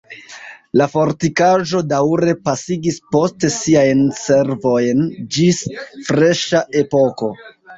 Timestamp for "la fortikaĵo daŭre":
0.79-2.33